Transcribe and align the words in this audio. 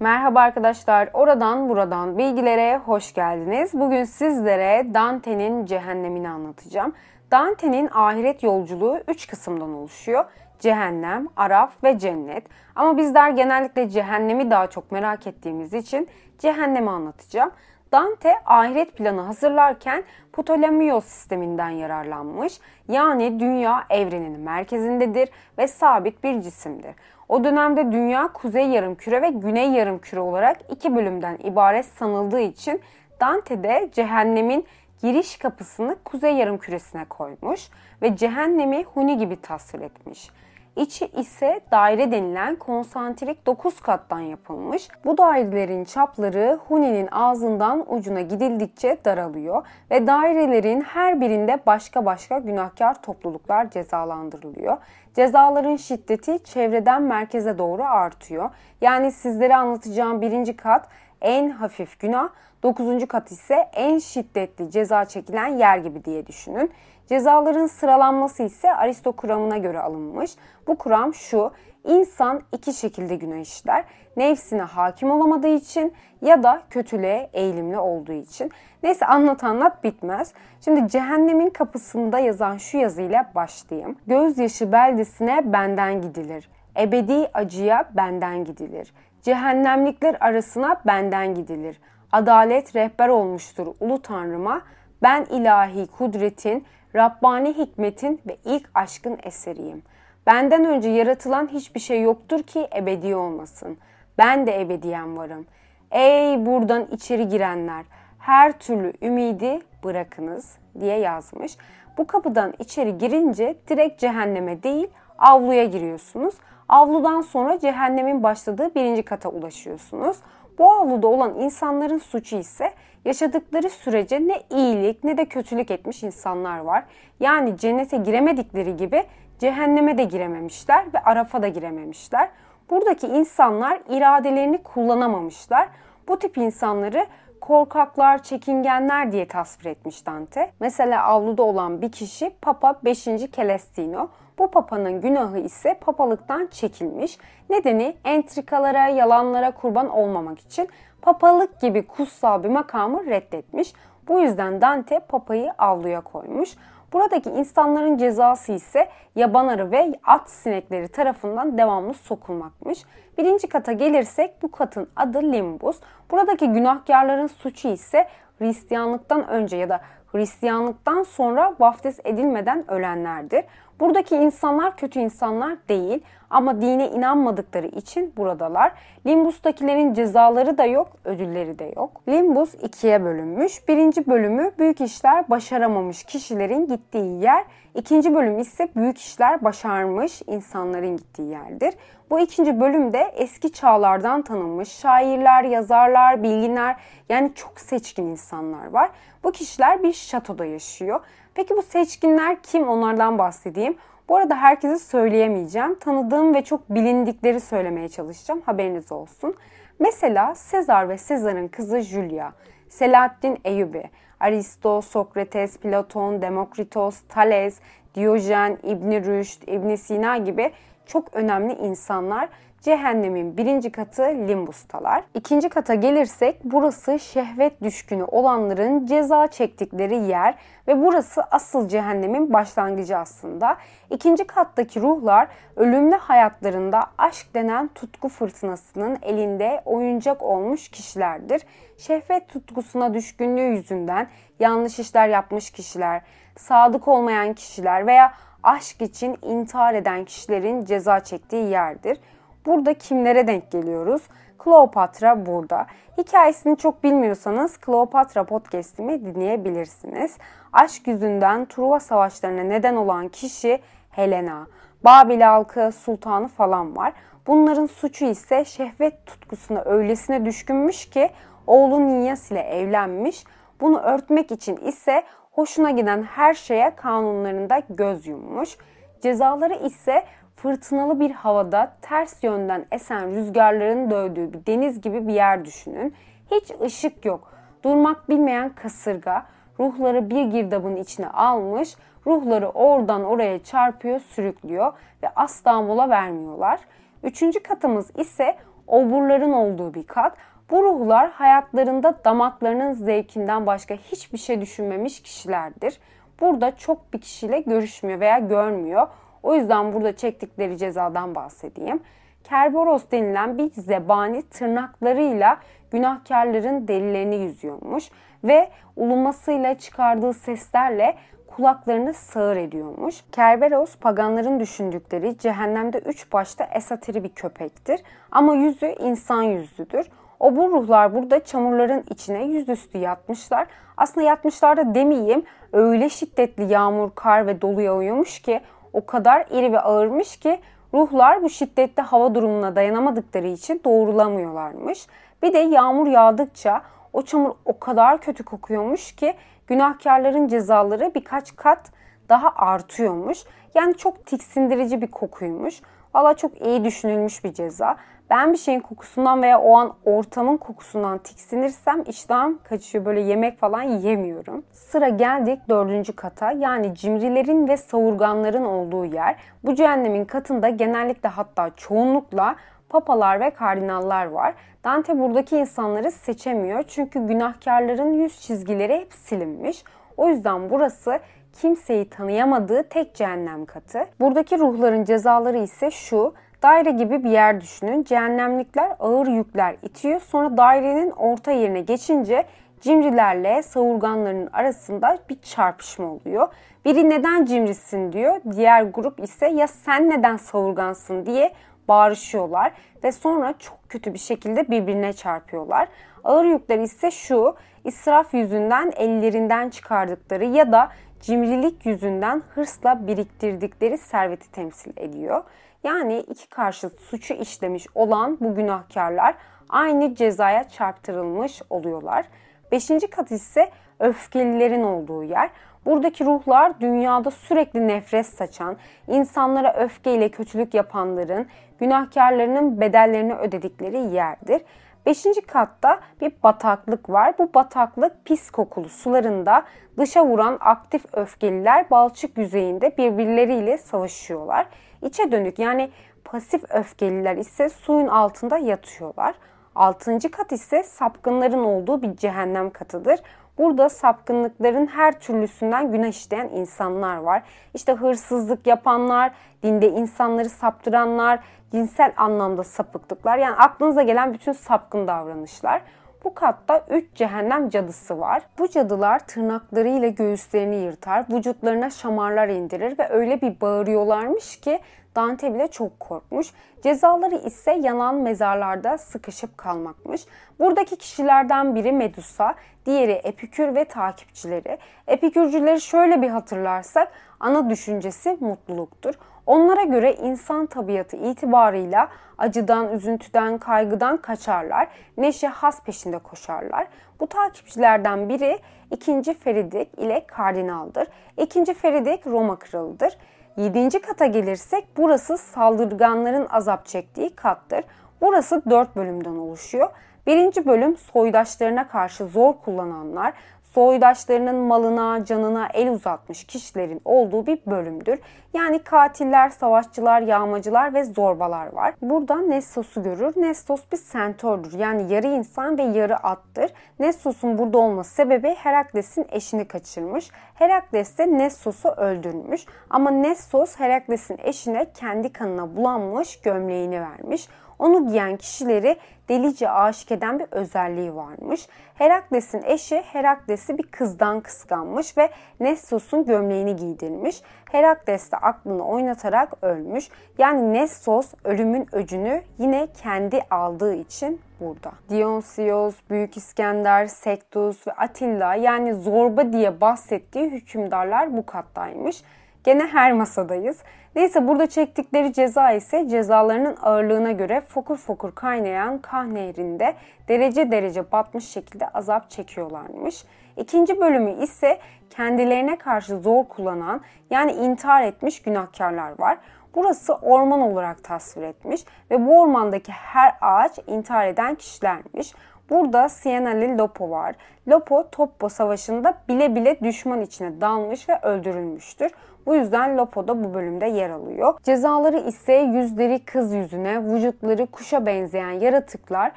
Merhaba 0.00 0.40
arkadaşlar, 0.40 1.08
oradan 1.12 1.68
buradan 1.68 2.18
bilgilere 2.18 2.76
hoş 2.76 3.14
geldiniz. 3.14 3.70
Bugün 3.74 4.04
sizlere 4.04 4.94
Dante'nin 4.94 5.66
cehennemini 5.66 6.28
anlatacağım. 6.28 6.92
Dante'nin 7.30 7.88
ahiret 7.92 8.42
yolculuğu 8.42 9.00
3 9.08 9.26
kısımdan 9.26 9.74
oluşuyor. 9.74 10.24
Cehennem, 10.58 11.26
Araf 11.36 11.84
ve 11.84 11.98
Cennet. 11.98 12.46
Ama 12.76 12.96
bizler 12.96 13.30
genellikle 13.30 13.88
cehennemi 13.88 14.50
daha 14.50 14.66
çok 14.66 14.92
merak 14.92 15.26
ettiğimiz 15.26 15.74
için 15.74 16.08
cehennemi 16.38 16.90
anlatacağım. 16.90 17.50
Dante 17.92 18.34
ahiret 18.44 18.96
planı 18.96 19.20
hazırlarken 19.20 20.04
Ptolemaios 20.32 21.04
sisteminden 21.04 21.70
yararlanmış. 21.70 22.60
Yani 22.88 23.40
dünya 23.40 23.84
evrenin 23.90 24.40
merkezindedir 24.40 25.28
ve 25.58 25.68
sabit 25.68 26.24
bir 26.24 26.40
cisimdir. 26.40 26.94
O 27.28 27.44
dönemde 27.44 27.92
dünya 27.92 28.28
kuzey 28.28 28.68
yarımküre 28.68 29.22
ve 29.22 29.28
güney 29.28 29.70
yarımküre 29.70 30.20
olarak 30.20 30.56
iki 30.70 30.96
bölümden 30.96 31.38
ibaret 31.44 31.86
sanıldığı 31.86 32.40
için 32.40 32.80
Dante 33.20 33.62
de 33.62 33.90
cehennemin 33.92 34.66
giriş 35.02 35.38
kapısını 35.38 35.96
kuzey 36.04 36.34
yarımküresine 36.34 37.04
koymuş 37.04 37.68
ve 38.02 38.16
cehennemi 38.16 38.84
huni 38.84 39.18
gibi 39.18 39.40
tasvir 39.40 39.80
etmiş. 39.80 40.30
İçi 40.76 41.06
ise 41.06 41.60
daire 41.70 42.12
denilen 42.12 42.56
konsantrik 42.56 43.46
9 43.46 43.80
kattan 43.80 44.20
yapılmış. 44.20 44.88
Bu 45.04 45.18
dairelerin 45.18 45.84
çapları 45.84 46.58
Huni'nin 46.68 47.08
ağzından 47.12 47.94
ucuna 47.94 48.20
gidildikçe 48.20 48.98
daralıyor 49.04 49.66
ve 49.90 50.06
dairelerin 50.06 50.80
her 50.80 51.20
birinde 51.20 51.58
başka 51.66 52.04
başka 52.04 52.38
günahkar 52.38 53.02
topluluklar 53.02 53.70
cezalandırılıyor. 53.70 54.76
Cezaların 55.18 55.76
şiddeti 55.76 56.44
çevreden 56.44 57.02
merkeze 57.02 57.58
doğru 57.58 57.82
artıyor. 57.82 58.50
Yani 58.80 59.12
sizlere 59.12 59.56
anlatacağım 59.56 60.20
birinci 60.20 60.56
kat 60.56 60.88
en 61.20 61.50
hafif 61.50 62.00
günah, 62.00 62.28
dokuzuncu 62.62 63.08
kat 63.08 63.32
ise 63.32 63.68
en 63.72 63.98
şiddetli 63.98 64.70
ceza 64.70 65.04
çekilen 65.04 65.46
yer 65.46 65.78
gibi 65.78 66.04
diye 66.04 66.26
düşünün. 66.26 66.72
Cezaların 67.08 67.66
sıralanması 67.66 68.42
ise 68.42 68.74
Aristo 68.74 69.12
kuramına 69.12 69.58
göre 69.58 69.80
alınmış. 69.80 70.30
Bu 70.66 70.78
kuram 70.78 71.14
şu, 71.14 71.50
insan 71.84 72.42
iki 72.52 72.72
şekilde 72.72 73.16
günah 73.16 73.40
işler. 73.40 73.84
Nefsine 74.18 74.62
hakim 74.62 75.10
olamadığı 75.10 75.48
için 75.48 75.92
ya 76.22 76.42
da 76.42 76.62
kötülüğe 76.70 77.30
eğilimli 77.32 77.78
olduğu 77.78 78.12
için. 78.12 78.50
Neyse 78.82 79.06
anlat 79.06 79.44
anlat 79.44 79.84
bitmez. 79.84 80.32
Şimdi 80.60 80.88
cehennemin 80.88 81.50
kapısında 81.50 82.18
yazan 82.18 82.56
şu 82.56 82.78
yazıyla 82.78 83.30
başlayayım. 83.34 83.96
Gözyaşı 84.06 84.72
beldesine 84.72 85.52
benden 85.52 86.02
gidilir. 86.02 86.50
Ebedi 86.78 87.30
acıya 87.34 87.88
benden 87.96 88.44
gidilir. 88.44 88.94
Cehennemlikler 89.22 90.16
arasına 90.20 90.80
benden 90.86 91.34
gidilir. 91.34 91.80
Adalet 92.12 92.76
rehber 92.76 93.08
olmuştur 93.08 93.66
ulu 93.80 94.02
tanrıma. 94.02 94.62
Ben 95.02 95.24
ilahi 95.24 95.86
kudretin, 95.86 96.64
Rabbani 96.96 97.52
hikmetin 97.52 98.20
ve 98.26 98.36
ilk 98.44 98.70
aşkın 98.74 99.18
eseriyim. 99.22 99.82
Benden 100.26 100.64
önce 100.64 100.88
yaratılan 100.88 101.48
hiçbir 101.52 101.80
şey 101.80 102.02
yoktur 102.02 102.42
ki 102.42 102.68
ebedi 102.76 103.16
olmasın. 103.16 103.78
Ben 104.18 104.46
de 104.46 104.60
ebediyen 104.60 105.16
varım. 105.16 105.46
Ey 105.90 106.46
buradan 106.46 106.86
içeri 106.92 107.28
girenler, 107.28 107.84
her 108.18 108.58
türlü 108.58 108.92
ümidi 109.02 109.58
bırakınız 109.84 110.58
diye 110.80 110.98
yazmış. 110.98 111.56
Bu 111.98 112.06
kapıdan 112.06 112.54
içeri 112.58 112.98
girince 112.98 113.56
direkt 113.68 114.00
cehenneme 114.00 114.62
değil 114.62 114.88
avluya 115.18 115.64
giriyorsunuz. 115.64 116.34
Avludan 116.68 117.20
sonra 117.20 117.58
cehennemin 117.58 118.22
başladığı 118.22 118.74
birinci 118.74 119.02
kata 119.02 119.28
ulaşıyorsunuz. 119.28 120.16
Bu 120.58 120.72
avluda 120.72 121.06
olan 121.06 121.34
insanların 121.34 121.98
suçu 121.98 122.36
ise 122.36 122.72
yaşadıkları 123.04 123.70
sürece 123.70 124.28
ne 124.28 124.42
iyilik 124.50 125.04
ne 125.04 125.16
de 125.16 125.24
kötülük 125.24 125.70
etmiş 125.70 126.02
insanlar 126.02 126.58
var. 126.58 126.84
Yani 127.20 127.56
cennete 127.56 127.96
giremedikleri 127.96 128.76
gibi 128.76 129.02
cehenneme 129.38 129.98
de 129.98 130.04
girememişler 130.04 130.84
ve 130.94 130.98
Araf'a 130.98 131.42
da 131.42 131.48
girememişler. 131.48 132.28
Buradaki 132.70 133.06
insanlar 133.06 133.80
iradelerini 133.88 134.62
kullanamamışlar. 134.62 135.68
Bu 136.08 136.18
tip 136.18 136.38
insanları 136.38 137.06
korkaklar, 137.40 138.22
çekingenler 138.22 139.12
diye 139.12 139.28
tasvir 139.28 139.66
etmiş 139.70 140.06
Dante. 140.06 140.50
Mesela 140.60 141.04
avluda 141.04 141.42
olan 141.42 141.82
bir 141.82 141.92
kişi 141.92 142.30
Papa 142.42 142.80
5. 142.84 143.04
Celestino. 143.04 144.08
Bu 144.38 144.50
papanın 144.50 145.00
günahı 145.00 145.38
ise 145.38 145.78
papalıktan 145.80 146.46
çekilmiş. 146.46 147.18
Nedeni 147.50 147.96
entrikalara, 148.04 148.88
yalanlara 148.88 149.50
kurban 149.50 149.88
olmamak 149.88 150.38
için 150.38 150.68
papalık 151.02 151.60
gibi 151.60 151.86
kutsal 151.86 152.42
bir 152.42 152.48
makamı 152.48 153.06
reddetmiş. 153.06 153.72
Bu 154.08 154.20
yüzden 154.20 154.60
Dante 154.60 154.98
papayı 155.00 155.52
avluya 155.58 156.00
koymuş. 156.00 156.50
Buradaki 156.92 157.30
insanların 157.30 157.96
cezası 157.96 158.52
ise 158.52 158.88
yaban 159.16 159.48
arı 159.48 159.70
ve 159.70 159.92
at 160.04 160.30
sinekleri 160.30 160.88
tarafından 160.88 161.58
devamlı 161.58 161.94
sokulmakmış. 161.94 162.78
Birinci 163.18 163.48
kata 163.48 163.72
gelirsek 163.72 164.42
bu 164.42 164.50
katın 164.50 164.88
adı 164.96 165.22
limbus. 165.22 165.76
Buradaki 166.10 166.48
günahkarların 166.48 167.26
suçu 167.26 167.68
ise 167.68 168.08
Hristiyanlıktan 168.38 169.28
önce 169.28 169.56
ya 169.56 169.68
da 169.68 169.80
Hristiyanlıktan 170.12 171.02
sonra 171.02 171.54
vaftiz 171.60 172.00
edilmeden 172.04 172.70
ölenlerdir. 172.70 173.44
Buradaki 173.80 174.16
insanlar 174.16 174.76
kötü 174.76 174.98
insanlar 174.98 175.56
değil 175.68 176.00
ama 176.30 176.60
dine 176.60 176.88
inanmadıkları 176.88 177.66
için 177.66 178.12
buradalar. 178.16 178.72
Limbus'takilerin 179.06 179.94
cezaları 179.94 180.58
da 180.58 180.64
yok, 180.64 180.88
ödülleri 181.04 181.58
de 181.58 181.72
yok. 181.76 182.00
Limbus 182.08 182.54
ikiye 182.54 183.04
bölünmüş. 183.04 183.68
Birinci 183.68 184.06
bölümü 184.06 184.50
büyük 184.58 184.80
işler 184.80 185.30
başaramamış 185.30 186.04
kişilerin 186.04 186.66
gittiği 186.66 187.22
yer. 187.22 187.44
İkinci 187.74 188.14
bölüm 188.14 188.38
ise 188.38 188.68
büyük 188.76 188.98
işler 188.98 189.44
başarmış 189.44 190.22
insanların 190.26 190.96
gittiği 190.96 191.30
yerdir. 191.30 191.74
Bu 192.10 192.20
ikinci 192.20 192.60
bölümde 192.60 193.12
eski 193.16 193.52
çağlardan 193.52 194.22
tanınmış 194.22 194.68
şairler, 194.68 195.44
yazarlar, 195.44 196.22
bilginler 196.22 196.76
yani 197.08 197.32
çok 197.34 197.60
seçkin 197.60 198.06
insanlar 198.06 198.66
var. 198.66 198.90
Bu 199.24 199.32
kişiler 199.32 199.82
bir 199.82 199.92
şatoda 199.92 200.44
yaşıyor. 200.44 201.00
Peki 201.34 201.56
bu 201.56 201.62
seçkinler 201.62 202.42
kim? 202.42 202.68
Onlardan 202.68 203.18
bahsedeyim. 203.18 203.76
Bu 204.08 204.16
arada 204.16 204.36
herkese 204.36 204.78
söyleyemeyeceğim. 204.78 205.78
Tanıdığım 205.78 206.34
ve 206.34 206.44
çok 206.44 206.70
bilindikleri 206.70 207.40
söylemeye 207.40 207.88
çalışacağım. 207.88 208.40
Haberiniz 208.46 208.92
olsun. 208.92 209.34
Mesela 209.78 210.34
Sezar 210.34 210.88
ve 210.88 210.98
Sezar'ın 210.98 211.48
kızı 211.48 211.80
Julia, 211.80 212.30
Selahaddin 212.68 213.38
Eyyubi, 213.44 213.90
Aristo, 214.20 214.80
Sokrates, 214.80 215.58
Platon, 215.58 216.22
Demokritos, 216.22 217.00
Thales, 217.08 217.60
Diyojen, 217.94 218.58
İbni 218.62 219.04
Rüşd, 219.04 219.42
İbni 219.48 219.78
Sina 219.78 220.16
gibi 220.16 220.52
çok 220.88 221.14
önemli 221.14 221.54
insanlar 221.54 222.28
cehennemin 222.60 223.36
birinci 223.36 223.72
katı 223.72 224.02
limbustalar. 224.02 225.04
İkinci 225.14 225.48
kata 225.48 225.74
gelirsek 225.74 226.40
burası 226.44 226.98
şehvet 226.98 227.62
düşkünü 227.62 228.04
olanların 228.04 228.86
ceza 228.86 229.26
çektikleri 229.26 229.96
yer 229.96 230.34
ve 230.68 230.82
burası 230.82 231.22
asıl 231.30 231.68
cehennemin 231.68 232.32
başlangıcı 232.32 232.96
aslında. 232.96 233.56
İkinci 233.90 234.26
kattaki 234.26 234.80
ruhlar 234.80 235.28
ölümlü 235.56 235.96
hayatlarında 235.96 236.86
aşk 236.98 237.34
denen 237.34 237.68
tutku 237.74 238.08
fırtınasının 238.08 238.98
elinde 239.02 239.62
oyuncak 239.64 240.22
olmuş 240.22 240.68
kişilerdir. 240.68 241.42
Şehvet 241.78 242.28
tutkusuna 242.28 242.94
düşkünlüğü 242.94 243.56
yüzünden 243.56 244.08
yanlış 244.40 244.78
işler 244.78 245.08
yapmış 245.08 245.50
kişiler, 245.50 246.02
sadık 246.36 246.88
olmayan 246.88 247.34
kişiler 247.34 247.86
veya 247.86 248.12
aşk 248.42 248.82
için 248.82 249.18
intihar 249.22 249.74
eden 249.74 250.04
kişilerin 250.04 250.64
ceza 250.64 251.00
çektiği 251.00 251.50
yerdir. 251.50 251.98
Burada 252.46 252.74
kimlere 252.74 253.26
denk 253.26 253.50
geliyoruz? 253.50 254.02
Kleopatra 254.38 255.26
burada. 255.26 255.66
Hikayesini 255.98 256.56
çok 256.56 256.84
bilmiyorsanız 256.84 257.56
Kleopatra 257.56 258.24
podcast'imi 258.24 259.04
dinleyebilirsiniz. 259.04 260.18
Aşk 260.52 260.86
yüzünden 260.86 261.44
Truva 261.44 261.80
savaşlarına 261.80 262.42
neden 262.42 262.76
olan 262.76 263.08
kişi 263.08 263.60
Helena. 263.90 264.46
Babil 264.84 265.20
halkı, 265.20 265.72
sultanı 265.72 266.28
falan 266.28 266.76
var. 266.76 266.92
Bunların 267.26 267.66
suçu 267.66 268.04
ise 268.04 268.44
şehvet 268.44 269.06
tutkusuna 269.06 269.62
öylesine 269.64 270.24
düşkünmüş 270.24 270.90
ki 270.90 271.10
oğlu 271.46 271.86
Ninyas 271.88 272.30
ile 272.30 272.40
evlenmiş. 272.40 273.24
Bunu 273.60 273.80
örtmek 273.80 274.32
için 274.32 274.56
ise 274.56 275.02
hoşuna 275.38 275.70
giden 275.70 276.02
her 276.02 276.34
şeye 276.34 276.76
kanunlarında 276.76 277.62
göz 277.70 278.06
yummuş. 278.06 278.56
Cezaları 279.02 279.54
ise 279.54 280.04
fırtınalı 280.36 281.00
bir 281.00 281.10
havada 281.10 281.72
ters 281.82 282.24
yönden 282.24 282.66
esen 282.72 283.10
rüzgarların 283.10 283.90
dövdüğü 283.90 284.32
bir 284.32 284.46
deniz 284.46 284.80
gibi 284.80 285.08
bir 285.08 285.12
yer 285.12 285.44
düşünün. 285.44 285.94
Hiç 286.30 286.50
ışık 286.64 287.04
yok. 287.04 287.32
Durmak 287.64 288.08
bilmeyen 288.08 288.48
kasırga 288.48 289.26
ruhları 289.60 290.10
bir 290.10 290.24
girdabın 290.24 290.76
içine 290.76 291.08
almış, 291.08 291.76
ruhları 292.06 292.48
oradan 292.48 293.04
oraya 293.04 293.42
çarpıyor, 293.42 294.00
sürüklüyor 294.00 294.72
ve 295.02 295.08
asla 295.16 295.62
mola 295.62 295.88
vermiyorlar. 295.88 296.60
Üçüncü 297.02 297.42
katımız 297.42 297.90
ise 297.98 298.36
oburların 298.66 299.32
olduğu 299.32 299.74
bir 299.74 299.86
kat. 299.86 300.16
Bu 300.50 300.62
ruhlar 300.62 301.10
hayatlarında 301.10 302.04
damaklarının 302.04 302.72
zevkinden 302.72 303.46
başka 303.46 303.74
hiçbir 303.74 304.18
şey 304.18 304.40
düşünmemiş 304.40 305.02
kişilerdir. 305.02 305.80
Burada 306.20 306.56
çok 306.56 306.92
bir 306.92 307.00
kişiyle 307.00 307.40
görüşmüyor 307.40 308.00
veya 308.00 308.18
görmüyor. 308.18 308.86
O 309.22 309.34
yüzden 309.34 309.72
burada 309.72 309.96
çektikleri 309.96 310.58
cezadan 310.58 311.14
bahsedeyim. 311.14 311.80
Kerberos 312.24 312.82
denilen 312.90 313.38
bir 313.38 313.50
zebani 313.50 314.22
tırnaklarıyla 314.22 315.38
günahkarların 315.70 316.68
delilerini 316.68 317.16
yüzüyormuş 317.16 317.90
ve 318.24 318.50
ulumasıyla 318.76 319.58
çıkardığı 319.58 320.12
seslerle 320.12 320.96
kulaklarını 321.26 321.94
sağır 321.94 322.36
ediyormuş. 322.36 323.04
Kerberos 323.12 323.76
paganların 323.76 324.40
düşündükleri 324.40 325.18
cehennemde 325.18 325.78
üç 325.78 326.12
başta 326.12 326.44
esatiri 326.44 327.04
bir 327.04 327.08
köpektir 327.08 327.80
ama 328.10 328.34
yüzü 328.34 328.66
insan 328.66 329.22
yüzlüdür. 329.22 329.86
O 330.20 330.36
bu 330.36 330.50
ruhlar 330.50 330.94
burada 330.94 331.24
çamurların 331.24 331.84
içine 331.90 332.24
yüzüstü 332.24 332.78
yatmışlar. 332.78 333.46
Aslında 333.76 334.06
yatmışlar 334.06 334.56
da 334.56 334.74
demeyeyim 334.74 335.22
öyle 335.52 335.88
şiddetli 335.88 336.52
yağmur, 336.52 336.90
kar 336.94 337.26
ve 337.26 337.40
dolu 337.40 337.60
yağıyormuş 337.60 338.22
ki 338.22 338.40
o 338.72 338.86
kadar 338.86 339.26
iri 339.30 339.52
ve 339.52 339.60
ağırmış 339.60 340.16
ki 340.16 340.40
ruhlar 340.74 341.22
bu 341.22 341.30
şiddetli 341.30 341.82
hava 341.82 342.14
durumuna 342.14 342.56
dayanamadıkları 342.56 343.26
için 343.26 343.60
doğrulamıyorlarmış. 343.64 344.86
Bir 345.22 345.32
de 345.32 345.38
yağmur 345.38 345.86
yağdıkça 345.86 346.62
o 346.92 347.02
çamur 347.02 347.30
o 347.44 347.58
kadar 347.58 348.00
kötü 348.00 348.24
kokuyormuş 348.24 348.92
ki 348.92 349.14
günahkarların 349.46 350.28
cezaları 350.28 350.92
birkaç 350.94 351.36
kat 351.36 351.70
daha 352.08 352.32
artıyormuş. 352.36 353.18
Yani 353.54 353.76
çok 353.76 354.06
tiksindirici 354.06 354.80
bir 354.80 354.90
kokuymuş. 354.90 355.60
Valla 355.94 356.14
çok 356.14 356.40
iyi 356.40 356.64
düşünülmüş 356.64 357.24
bir 357.24 357.32
ceza. 357.32 357.76
Ben 358.10 358.32
bir 358.32 358.38
şeyin 358.38 358.60
kokusundan 358.60 359.22
veya 359.22 359.40
o 359.40 359.56
an 359.56 359.74
ortamın 359.84 360.36
kokusundan 360.36 360.98
tiksinirsem 360.98 361.82
iştahım 361.88 362.38
kaçıyor. 362.44 362.84
Böyle 362.84 363.00
yemek 363.00 363.38
falan 363.38 363.62
yemiyorum. 363.62 364.44
Sıra 364.52 364.88
geldik 364.88 365.40
dördüncü 365.48 365.92
kata. 365.92 366.32
Yani 366.32 366.74
cimrilerin 366.74 367.48
ve 367.48 367.56
savurganların 367.56 368.44
olduğu 368.44 368.84
yer. 368.84 369.16
Bu 369.44 369.54
cehennemin 369.54 370.04
katında 370.04 370.48
genellikle 370.48 371.08
hatta 371.08 371.50
çoğunlukla 371.56 372.36
papalar 372.68 373.20
ve 373.20 373.30
kardinallar 373.30 374.06
var. 374.06 374.34
Dante 374.64 374.98
buradaki 374.98 375.36
insanları 375.36 375.90
seçemiyor 375.90 376.62
çünkü 376.62 377.06
günahkarların 377.06 377.92
yüz 377.92 378.20
çizgileri 378.20 378.74
hep 378.74 378.92
silinmiş. 378.92 379.64
O 379.96 380.08
yüzden 380.08 380.50
burası 380.50 381.00
kimseyi 381.32 381.90
tanıyamadığı 381.90 382.62
tek 382.62 382.94
cehennem 382.94 383.46
katı. 383.46 383.86
Buradaki 384.00 384.38
ruhların 384.38 384.84
cezaları 384.84 385.38
ise 385.38 385.70
şu. 385.70 386.14
Daire 386.42 386.70
gibi 386.70 387.04
bir 387.04 387.10
yer 387.10 387.40
düşünün. 387.40 387.84
Cehennemlikler 387.84 388.76
ağır 388.78 389.06
yükler 389.06 389.56
itiyor. 389.62 390.00
Sonra 390.00 390.36
dairenin 390.36 390.90
orta 390.90 391.32
yerine 391.32 391.60
geçince 391.60 392.24
cimrilerle 392.60 393.42
savurganların 393.42 394.28
arasında 394.32 394.98
bir 395.10 395.20
çarpışma 395.22 395.86
oluyor. 395.86 396.28
Biri 396.64 396.90
neden 396.90 397.24
cimrisin 397.24 397.92
diyor. 397.92 398.20
Diğer 398.36 398.62
grup 398.62 399.00
ise 399.00 399.26
ya 399.26 399.46
sen 399.46 399.90
neden 399.90 400.16
savurgansın 400.16 401.06
diye 401.06 401.32
bağırışıyorlar 401.68 402.52
ve 402.84 402.92
sonra 402.92 403.34
çok 403.38 403.58
kötü 403.68 403.94
bir 403.94 403.98
şekilde 403.98 404.50
birbirine 404.50 404.92
çarpıyorlar. 404.92 405.68
Ağır 406.04 406.24
yükler 406.24 406.58
ise 406.58 406.90
şu, 406.90 407.36
israf 407.64 408.14
yüzünden 408.14 408.72
ellerinden 408.76 409.50
çıkardıkları 409.50 410.24
ya 410.24 410.52
da 410.52 410.68
cimrilik 411.00 411.66
yüzünden 411.66 412.22
hırsla 412.34 412.86
biriktirdikleri 412.86 413.78
serveti 413.78 414.30
temsil 414.32 414.72
ediyor. 414.76 415.24
Yani 415.64 416.00
iki 416.00 416.28
karşıt 416.28 416.80
suçu 416.80 417.14
işlemiş 417.14 417.66
olan 417.74 418.18
bu 418.20 418.34
günahkarlar 418.34 419.14
aynı 419.48 419.94
cezaya 419.94 420.48
çarptırılmış 420.48 421.42
oluyorlar. 421.50 422.06
Beşinci 422.52 422.90
kat 422.90 423.10
ise 423.10 423.50
öfkelilerin 423.78 424.62
olduğu 424.62 425.02
yer. 425.02 425.30
Buradaki 425.66 426.04
ruhlar 426.04 426.60
dünyada 426.60 427.10
sürekli 427.10 427.68
nefret 427.68 428.06
saçan, 428.06 428.56
insanlara 428.88 429.54
öfkeyle 429.54 430.08
kötülük 430.08 430.54
yapanların, 430.54 431.26
günahkarlarının 431.60 432.60
bedellerini 432.60 433.14
ödedikleri 433.14 433.78
yerdir. 433.78 434.42
Beşinci 434.86 435.20
katta 435.20 435.80
bir 436.00 436.12
bataklık 436.22 436.90
var. 436.90 437.18
Bu 437.18 437.34
bataklık 437.34 438.04
pis 438.04 438.30
kokulu 438.30 438.68
sularında 438.68 439.42
dışa 439.78 440.06
vuran 440.06 440.38
aktif 440.40 440.84
öfkeliler 440.92 441.70
balçık 441.70 442.18
yüzeyinde 442.18 442.76
birbirleriyle 442.78 443.58
savaşıyorlar. 443.58 444.46
İçe 444.82 445.12
dönük 445.12 445.38
yani 445.38 445.70
pasif 446.04 446.44
öfkeliler 446.50 447.16
ise 447.16 447.48
suyun 447.48 447.86
altında 447.86 448.38
yatıyorlar. 448.38 449.14
Altıncı 449.54 450.10
kat 450.10 450.32
ise 450.32 450.62
sapkınların 450.62 451.44
olduğu 451.44 451.82
bir 451.82 451.96
cehennem 451.96 452.50
katıdır. 452.50 453.00
Burada 453.38 453.68
sapkınlıkların 453.68 454.66
her 454.66 455.00
türlüsünden 455.00 455.72
günah 455.72 455.88
işleyen 455.88 456.28
insanlar 456.28 456.96
var. 456.96 457.22
İşte 457.54 457.72
hırsızlık 457.72 458.46
yapanlar, 458.46 459.12
dinde 459.42 459.68
insanları 459.68 460.28
saptıranlar, 460.28 461.20
cinsel 461.52 461.92
anlamda 461.96 462.44
sapıklıklar. 462.44 463.18
Yani 463.18 463.36
aklınıza 463.36 463.82
gelen 463.82 464.14
bütün 464.14 464.32
sapkın 464.32 464.86
davranışlar. 464.86 465.62
Bu 466.04 466.14
katta 466.14 466.64
3 466.70 466.94
cehennem 466.94 467.50
cadısı 467.50 467.98
var. 467.98 468.22
Bu 468.38 468.48
cadılar 468.48 468.98
tırnaklarıyla 469.06 469.88
göğüslerini 469.88 470.56
yırtar, 470.56 471.04
vücutlarına 471.10 471.70
şamarlar 471.70 472.28
indirir 472.28 472.78
ve 472.78 472.88
öyle 472.88 473.20
bir 473.20 473.40
bağırıyorlarmış 473.40 474.40
ki 474.40 474.60
Dante 474.96 475.34
bile 475.34 475.48
çok 475.48 475.80
korkmuş. 475.80 476.32
Cezaları 476.62 477.14
ise 477.14 477.52
yanan 477.52 477.94
mezarlarda 477.94 478.78
sıkışıp 478.78 479.38
kalmakmış. 479.38 480.06
Buradaki 480.38 480.76
kişilerden 480.76 481.54
biri 481.54 481.72
Medusa, 481.72 482.34
diğeri 482.66 482.92
Epikür 482.92 483.54
ve 483.54 483.64
takipçileri. 483.64 484.58
Epikürcüleri 484.86 485.60
şöyle 485.60 486.02
bir 486.02 486.08
hatırlarsak 486.08 486.92
ana 487.20 487.50
düşüncesi 487.50 488.16
mutluluktur. 488.20 488.94
Onlara 489.28 489.62
göre 489.62 489.94
insan 489.94 490.46
tabiatı 490.46 490.96
itibarıyla 490.96 491.88
acıdan, 492.18 492.72
üzüntüden, 492.72 493.38
kaygıdan 493.38 493.96
kaçarlar. 493.96 494.68
Neşe, 494.96 495.26
has 495.26 495.62
peşinde 495.62 495.98
koşarlar. 495.98 496.66
Bu 497.00 497.06
takipçilerden 497.06 498.08
biri 498.08 498.38
2. 498.70 499.14
Feridik 499.14 499.78
ile 499.78 500.06
kardinaldır. 500.06 500.88
2. 501.16 501.54
Feridik 501.54 502.06
Roma 502.06 502.38
kralıdır. 502.38 502.98
7. 503.36 503.80
kata 503.80 504.06
gelirsek 504.06 504.66
burası 504.76 505.18
saldırganların 505.18 506.26
azap 506.30 506.66
çektiği 506.66 507.10
kattır. 507.10 507.64
Burası 508.00 508.42
4 508.50 508.76
bölümden 508.76 509.16
oluşuyor. 509.16 509.70
Birinci 510.06 510.46
bölüm 510.46 510.76
soydaşlarına 510.76 511.68
karşı 511.68 512.06
zor 512.06 512.34
kullananlar, 512.44 513.12
soydaşlarının 513.58 514.34
malına, 514.34 515.04
canına 515.04 515.48
el 515.54 515.70
uzatmış 515.70 516.24
kişilerin 516.24 516.80
olduğu 516.84 517.26
bir 517.26 517.38
bölümdür. 517.46 517.98
Yani 518.34 518.58
katiller, 518.58 519.30
savaşçılar, 519.30 520.00
yağmacılar 520.00 520.74
ve 520.74 520.84
zorbalar 520.84 521.52
var. 521.52 521.74
Burada 521.82 522.16
Nessos'u 522.16 522.82
görür. 522.82 523.12
Nessos 523.16 523.60
bir 523.72 523.76
sentördür. 523.76 524.58
Yani 524.58 524.92
yarı 524.92 525.06
insan 525.06 525.58
ve 525.58 525.62
yarı 525.62 525.96
attır. 525.96 526.50
Nessos'un 526.78 527.38
burada 527.38 527.58
olması 527.58 527.94
sebebi 527.94 528.28
Herakles'in 528.28 529.06
eşini 529.10 529.48
kaçırmış. 529.48 530.10
Herakles 530.34 530.98
de 530.98 531.18
Nessos'u 531.18 531.68
öldürmüş. 531.68 532.46
Ama 532.70 532.90
Nessos 532.90 533.60
Herakles'in 533.60 534.18
eşine 534.22 534.72
kendi 534.72 535.12
kanına 535.12 535.56
bulanmış 535.56 536.20
gömleğini 536.20 536.80
vermiş. 536.80 537.28
Onu 537.58 537.88
giyen 537.88 538.16
kişileri 538.16 538.76
delice 539.08 539.50
aşık 539.50 539.92
eden 539.92 540.18
bir 540.18 540.26
özelliği 540.30 540.94
varmış. 540.94 541.48
Herakles'in 541.74 542.42
eşi 542.42 542.80
Herakles'i 542.80 543.58
bir 543.58 543.62
kızdan 543.62 544.20
kıskanmış 544.20 544.98
ve 544.98 545.10
Nessos'un 545.40 546.04
gömleğini 546.04 546.56
giydirmiş. 546.56 547.22
Herakles 547.52 548.12
de 548.12 548.16
aklını 548.16 548.64
oynatarak 548.64 549.32
ölmüş. 549.42 549.88
Yani 550.18 550.52
Nessos 550.52 551.14
ölümün 551.24 551.66
öcünü 551.72 552.22
yine 552.38 552.68
kendi 552.82 553.20
aldığı 553.30 553.74
için 553.74 554.20
burada. 554.40 554.72
Dionysios, 554.90 555.74
Büyük 555.90 556.16
İskender, 556.16 556.86
Sektus 556.86 557.66
ve 557.66 557.72
Atilla 557.72 558.34
yani 558.34 558.74
zorba 558.74 559.32
diye 559.32 559.60
bahsettiği 559.60 560.30
hükümdarlar 560.30 561.16
bu 561.16 561.26
kattaymış. 561.26 562.02
Gene 562.44 562.66
her 562.66 562.92
masadayız. 562.92 563.58
Neyse 563.98 564.28
burada 564.28 564.46
çektikleri 564.46 565.12
ceza 565.12 565.52
ise 565.52 565.88
cezalarının 565.88 566.56
ağırlığına 566.62 567.12
göre 567.12 567.40
fokur 567.40 567.76
fokur 567.76 568.14
kaynayan 568.14 568.78
Kah 568.78 569.04
Nehri'nde 569.04 569.74
derece 570.08 570.50
derece 570.50 570.92
batmış 570.92 571.28
şekilde 571.28 571.68
azap 571.68 572.10
çekiyorlarmış. 572.10 573.04
İkinci 573.36 573.80
bölümü 573.80 574.22
ise 574.22 574.58
kendilerine 574.90 575.58
karşı 575.58 575.98
zor 575.98 576.24
kullanan 576.24 576.80
yani 577.10 577.32
intihar 577.32 577.82
etmiş 577.82 578.22
günahkarlar 578.22 578.98
var. 578.98 579.18
Burası 579.54 579.94
orman 579.94 580.40
olarak 580.40 580.84
tasvir 580.84 581.22
etmiş 581.22 581.64
ve 581.90 582.06
bu 582.06 582.20
ormandaki 582.20 582.72
her 582.72 583.14
ağaç 583.20 583.58
intihar 583.66 584.06
eden 584.06 584.34
kişilermiş. 584.34 585.14
Burada 585.50 585.88
Siena'lı 585.88 586.58
Lopo 586.58 586.90
var. 586.90 587.14
Lopo 587.48 587.90
Toppo 587.90 588.28
Savaşı'nda 588.28 588.94
bile 589.08 589.34
bile 589.34 589.60
düşman 589.60 590.00
içine 590.00 590.40
dalmış 590.40 590.88
ve 590.88 590.98
öldürülmüştür. 591.02 591.90
Bu 592.26 592.34
yüzden 592.34 592.78
Lopo 592.78 593.08
da 593.08 593.24
bu 593.24 593.34
bölümde 593.34 593.66
yer 593.66 593.90
alıyor. 593.90 594.38
Cezaları 594.42 594.98
ise 594.98 595.32
yüzleri 595.32 596.04
kız 596.04 596.34
yüzüne, 596.34 596.84
vücutları 596.84 597.46
kuşa 597.46 597.86
benzeyen 597.86 598.30
yaratıklar 598.30 599.12